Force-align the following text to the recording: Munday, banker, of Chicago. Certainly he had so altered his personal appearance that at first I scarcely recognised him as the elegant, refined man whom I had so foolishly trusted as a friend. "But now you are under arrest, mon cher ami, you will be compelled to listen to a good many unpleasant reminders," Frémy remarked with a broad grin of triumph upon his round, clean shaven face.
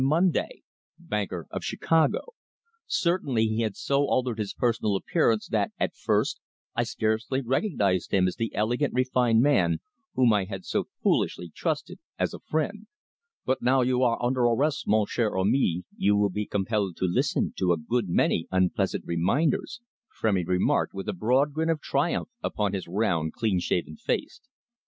Munday, 0.03 0.63
banker, 0.97 1.45
of 1.51 1.63
Chicago. 1.63 2.33
Certainly 2.87 3.45
he 3.49 3.61
had 3.61 3.75
so 3.75 4.07
altered 4.07 4.39
his 4.39 4.51
personal 4.51 4.95
appearance 4.95 5.47
that 5.49 5.71
at 5.79 5.95
first 5.95 6.39
I 6.73 6.81
scarcely 6.81 7.39
recognised 7.39 8.11
him 8.11 8.27
as 8.27 8.35
the 8.35 8.51
elegant, 8.55 8.95
refined 8.95 9.41
man 9.43 9.77
whom 10.15 10.33
I 10.33 10.45
had 10.45 10.65
so 10.65 10.85
foolishly 11.03 11.51
trusted 11.53 11.99
as 12.17 12.33
a 12.33 12.39
friend. 12.39 12.87
"But 13.45 13.61
now 13.61 13.81
you 13.81 14.01
are 14.01 14.17
under 14.25 14.41
arrest, 14.43 14.87
mon 14.87 15.05
cher 15.05 15.37
ami, 15.37 15.83
you 15.95 16.17
will 16.17 16.31
be 16.31 16.47
compelled 16.47 16.97
to 16.97 17.05
listen 17.05 17.53
to 17.57 17.71
a 17.71 17.77
good 17.77 18.09
many 18.09 18.47
unpleasant 18.49 19.05
reminders," 19.05 19.81
Frémy 20.19 20.47
remarked 20.47 20.95
with 20.95 21.07
a 21.09 21.13
broad 21.13 21.53
grin 21.53 21.69
of 21.69 21.79
triumph 21.79 22.29
upon 22.41 22.73
his 22.73 22.87
round, 22.87 23.33
clean 23.33 23.59
shaven 23.59 23.97
face. 23.97 24.41